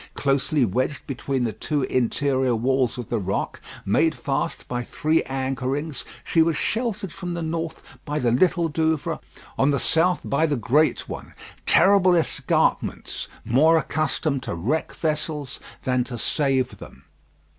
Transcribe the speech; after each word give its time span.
Closely 0.15 0.65
wedged 0.65 1.05
between 1.05 1.43
the 1.43 1.53
two 1.53 1.83
interior 1.83 2.55
walls 2.55 2.97
of 2.97 3.09
the 3.09 3.19
rock, 3.19 3.61
made 3.85 4.15
fast 4.15 4.67
by 4.67 4.83
three 4.83 5.21
anchorings, 5.27 6.05
she 6.23 6.41
was 6.41 6.57
sheltered 6.57 7.13
from 7.13 7.35
the 7.35 7.43
north 7.43 7.83
by 8.03 8.17
the 8.17 8.31
Little 8.31 8.67
Douvre, 8.67 9.19
on 9.59 9.69
the 9.69 9.77
south 9.79 10.21
by 10.25 10.47
the 10.47 10.55
Great 10.57 11.07
one; 11.07 11.35
terrible 11.67 12.15
escarpments, 12.15 13.27
more 13.45 13.77
accustomed 13.77 14.41
to 14.41 14.55
wreck 14.55 14.91
vessels 14.91 15.59
than 15.83 16.03
to 16.05 16.17
save 16.17 16.79
them. 16.79 17.03